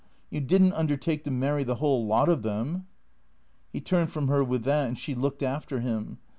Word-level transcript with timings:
You 0.31 0.41
did 0.41 0.63
n't 0.63 0.73
undertake 0.73 1.23
to 1.25 1.29
marry 1.29 1.63
the 1.63 1.75
whole 1.75 2.07
lot 2.07 2.27
of 2.27 2.41
them." 2.41 2.87
He 3.71 3.79
turned 3.81 4.09
from 4.11 4.29
her 4.29 4.43
with 4.43 4.63
that, 4.63 4.87
and 4.87 4.97
she 4.97 5.13
looked 5.13 5.43
after 5.43 5.79
him. 5.79 6.17